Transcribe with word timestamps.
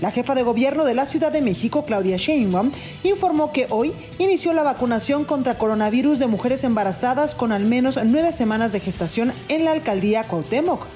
La 0.00 0.12
jefa 0.12 0.36
de 0.36 0.44
gobierno 0.44 0.84
de 0.84 0.94
la 0.94 1.06
Ciudad 1.06 1.32
de 1.32 1.42
México, 1.42 1.84
Claudia 1.84 2.16
Sheinbaum, 2.16 2.70
informó 3.02 3.50
que 3.50 3.66
hoy 3.68 3.92
inició 4.20 4.52
la 4.52 4.62
vacunación 4.62 5.24
contra 5.24 5.58
coronavirus 5.58 6.20
de 6.20 6.28
mujeres 6.28 6.62
embarazadas 6.62 7.34
con 7.34 7.50
al 7.50 7.64
menos 7.64 7.98
nueve 8.04 8.30
semanas 8.30 8.70
de 8.70 8.78
gestación 8.78 9.32
en 9.48 9.64
la 9.64 9.72
alcaldía 9.72 10.28
Cuauhtémoc. 10.28 10.86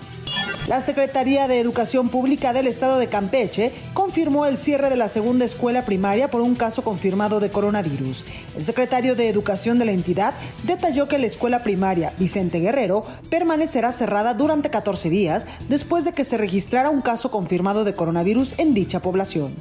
La 0.67 0.81
Secretaría 0.81 1.47
de 1.47 1.61
Educación 1.61 2.09
Pública 2.09 2.55
del 2.55 2.67
Estado 2.67 2.99
de 2.99 3.11
Campeche 3.11 3.71
confirmó 3.93 4.47
el 4.47 4.57
cierre 4.57 4.89
de 4.89 4.97
la 4.97 5.11
segunda 5.11 5.45
escuela 5.45 5.85
primaria 5.85 6.31
por 6.31 6.41
un 6.41 6.55
caso 6.55 6.83
confirmado 6.83 7.39
de 7.39 7.51
coronavirus. 7.51 8.25
El 8.57 8.65
secretario 8.65 9.15
de 9.15 9.29
Educación 9.29 9.79
de 9.79 9.85
la 9.85 9.93
entidad 9.93 10.33
detalló 10.63 11.07
que 11.07 11.19
la 11.19 11.27
escuela 11.27 11.63
primaria 11.63 12.15
Vicente 12.19 12.61
Guerrero 12.61 13.05
permanecerá 13.29 13.93
cerrada 13.93 14.33
durante 14.33 14.71
14 14.71 15.11
días 15.11 15.47
después 15.69 16.07
de 16.07 16.13
que 16.13 16.25
se 16.25 16.39
registrara 16.39 16.89
un 16.89 17.03
caso 17.03 17.31
confirmado 17.31 17.85
de 17.85 17.95
coronavirus 17.95 18.59
en 18.59 18.73
dicha 18.73 19.03
población. 19.03 19.55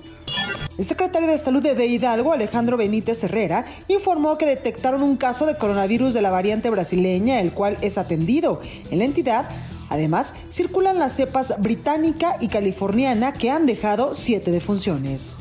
El 0.77 0.85
secretario 0.85 1.27
de 1.27 1.37
Salud 1.37 1.61
de 1.61 1.85
Hidalgo, 1.85 2.33
Alejandro 2.33 2.77
Benítez 2.77 3.23
Herrera, 3.23 3.65
informó 3.89 4.37
que 4.37 4.45
detectaron 4.45 5.03
un 5.03 5.17
caso 5.17 5.45
de 5.45 5.55
coronavirus 5.55 6.13
de 6.13 6.21
la 6.21 6.31
variante 6.31 6.69
brasileña, 6.71 7.41
el 7.41 7.51
cual 7.51 7.77
es 7.81 7.99
atendido. 7.99 8.59
En 8.89 8.99
la 8.99 9.05
entidad 9.05 9.49
Además, 9.89 10.33
circulan 10.49 10.99
las 10.99 11.15
cepas 11.15 11.53
británica 11.59 12.37
y 12.39 12.47
californiana 12.47 13.33
que 13.33 13.49
han 13.49 13.65
dejado 13.65 14.15
siete 14.15 14.51
defunciones. 14.51 15.35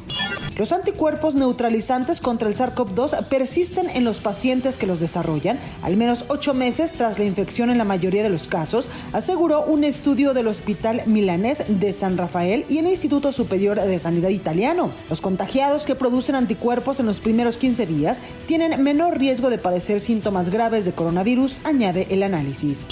Los 0.57 0.71
anticuerpos 0.73 1.35
neutralizantes 1.35 2.21
contra 2.21 2.47
el 2.47 2.55
SARS-CoV-2 2.55 3.25
persisten 3.29 3.89
en 3.89 4.05
los 4.05 4.21
pacientes 4.21 4.77
que 4.77 4.87
los 4.87 5.01
desarrollan 5.01 5.59
al 5.81 5.97
menos 5.97 6.27
ocho 6.29 6.53
meses 6.53 6.93
tras 6.93 7.19
la 7.19 7.25
infección 7.25 7.71
en 7.71 7.79
la 7.79 7.85
mayoría 7.85 8.23
de 8.23 8.29
los 8.29 8.49
casos, 8.49 8.91
aseguró 9.13 9.65
un 9.65 9.83
estudio 9.83 10.35
del 10.35 10.49
Hospital 10.49 11.05
Milanés 11.07 11.65
de 11.69 11.93
San 11.95 12.19
Rafael 12.19 12.67
y 12.69 12.79
el 12.79 12.87
Instituto 12.87 13.33
Superior 13.33 13.81
de 13.81 13.99
Sanidad 13.99 14.29
Italiano. 14.29 14.93
Los 15.09 15.23
contagiados 15.23 15.85
que 15.85 15.95
producen 15.95 16.35
anticuerpos 16.35 17.01
en 17.01 17.07
los 17.07 17.21
primeros 17.21 17.57
15 17.57 17.87
días 17.87 18.21
tienen 18.47 18.83
menor 18.83 19.19
riesgo 19.19 19.49
de 19.49 19.59
padecer 19.59 20.01
síntomas 20.01 20.51
graves 20.51 20.85
de 20.85 20.93
coronavirus, 20.93 21.61
añade 21.65 22.09
el 22.11 22.23
análisis. 22.23 22.89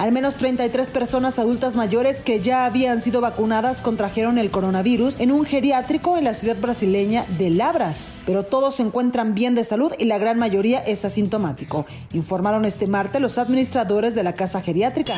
Al 0.00 0.12
menos 0.12 0.36
33 0.36 0.88
personas 0.88 1.38
adultas 1.38 1.76
mayores 1.76 2.22
que 2.22 2.40
ya 2.40 2.64
habían 2.64 3.02
sido 3.02 3.20
vacunadas 3.20 3.82
contrajeron 3.82 4.38
el 4.38 4.50
coronavirus 4.50 5.20
en 5.20 5.30
un 5.30 5.44
geriátrico 5.44 6.16
en 6.16 6.24
la 6.24 6.32
ciudad 6.32 6.56
brasileña 6.56 7.26
de 7.36 7.50
Labras, 7.50 8.08
pero 8.24 8.42
todos 8.42 8.76
se 8.76 8.82
encuentran 8.82 9.34
bien 9.34 9.54
de 9.54 9.62
salud 9.62 9.92
y 9.98 10.06
la 10.06 10.16
gran 10.16 10.38
mayoría 10.38 10.78
es 10.78 11.04
asintomático, 11.04 11.84
informaron 12.14 12.64
este 12.64 12.86
martes 12.86 13.20
los 13.20 13.36
administradores 13.36 14.14
de 14.14 14.22
la 14.22 14.34
casa 14.36 14.62
geriátrica. 14.62 15.12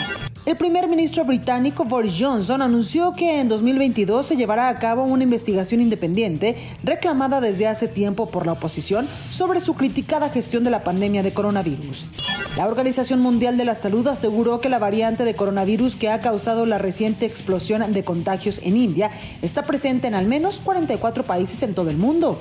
El 0.44 0.56
primer 0.56 0.88
ministro 0.88 1.24
británico 1.24 1.84
Boris 1.84 2.16
Johnson 2.18 2.62
anunció 2.62 3.12
que 3.12 3.38
en 3.38 3.48
2022 3.48 4.26
se 4.26 4.36
llevará 4.36 4.68
a 4.68 4.78
cabo 4.80 5.04
una 5.04 5.22
investigación 5.22 5.80
independiente 5.80 6.56
reclamada 6.82 7.40
desde 7.40 7.68
hace 7.68 7.86
tiempo 7.86 8.26
por 8.26 8.44
la 8.44 8.52
oposición 8.52 9.06
sobre 9.30 9.60
su 9.60 9.74
criticada 9.74 10.30
gestión 10.30 10.64
de 10.64 10.70
la 10.70 10.82
pandemia 10.82 11.22
de 11.22 11.32
coronavirus. 11.32 12.06
La 12.56 12.66
Organización 12.66 13.20
Mundial 13.20 13.56
de 13.56 13.64
la 13.64 13.76
Salud 13.76 14.04
aseguró 14.08 14.60
que 14.60 14.68
la 14.68 14.80
variante 14.80 15.22
de 15.22 15.34
coronavirus 15.34 15.94
que 15.94 16.10
ha 16.10 16.20
causado 16.20 16.66
la 16.66 16.78
reciente 16.78 17.24
explosión 17.24 17.92
de 17.92 18.02
contagios 18.02 18.60
en 18.64 18.76
India 18.76 19.12
está 19.42 19.62
presente 19.62 20.08
en 20.08 20.16
al 20.16 20.26
menos 20.26 20.58
44 20.58 21.22
países 21.22 21.62
en 21.62 21.74
todo 21.74 21.88
el 21.88 21.98
mundo. 21.98 22.40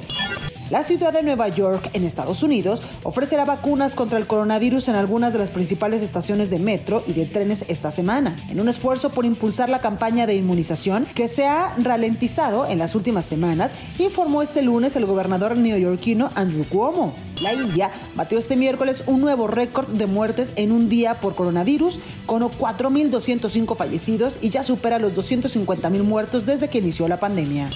La 0.71 0.83
ciudad 0.83 1.11
de 1.11 1.21
Nueva 1.21 1.49
York, 1.49 1.89
en 1.91 2.05
Estados 2.05 2.43
Unidos, 2.43 2.81
ofrecerá 3.03 3.43
vacunas 3.43 3.93
contra 3.93 4.17
el 4.17 4.25
coronavirus 4.25 4.87
en 4.87 4.95
algunas 4.95 5.33
de 5.33 5.39
las 5.39 5.51
principales 5.51 6.01
estaciones 6.01 6.49
de 6.49 6.59
metro 6.59 7.03
y 7.05 7.11
de 7.11 7.25
trenes 7.25 7.65
esta 7.67 7.91
semana, 7.91 8.37
en 8.49 8.61
un 8.61 8.69
esfuerzo 8.69 9.09
por 9.09 9.25
impulsar 9.25 9.67
la 9.67 9.81
campaña 9.81 10.27
de 10.27 10.35
inmunización 10.35 11.05
que 11.13 11.27
se 11.27 11.45
ha 11.45 11.75
ralentizado 11.75 12.65
en 12.65 12.79
las 12.79 12.95
últimas 12.95 13.25
semanas, 13.25 13.75
informó 13.99 14.41
este 14.41 14.61
lunes 14.61 14.95
el 14.95 15.05
gobernador 15.05 15.57
neoyorquino 15.57 16.29
Andrew 16.35 16.63
Cuomo. 16.63 17.15
La 17.41 17.53
India 17.53 17.91
batió 18.15 18.37
este 18.37 18.55
miércoles 18.55 19.03
un 19.07 19.19
nuevo 19.19 19.47
récord 19.47 19.87
de 19.87 20.05
muertes 20.05 20.53
en 20.55 20.71
un 20.71 20.89
día 20.89 21.19
por 21.19 21.35
coronavirus, 21.35 21.99
con 22.25 22.43
4.205 22.43 23.75
fallecidos 23.75 24.37
y 24.41 24.49
ya 24.49 24.63
supera 24.63 24.99
los 24.99 25.13
250.000 25.15 26.03
muertos 26.03 26.45
desde 26.45 26.69
que 26.69 26.77
inició 26.77 27.07
la 27.07 27.19
pandemia. 27.19 27.69